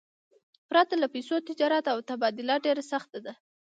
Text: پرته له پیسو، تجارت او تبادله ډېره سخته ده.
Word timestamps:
پرته 0.69 0.93
له 1.01 1.07
پیسو، 1.13 1.35
تجارت 1.49 1.85
او 1.93 1.97
تبادله 2.09 2.55
ډېره 2.65 2.83
سخته 2.91 3.19
ده. 3.25 3.33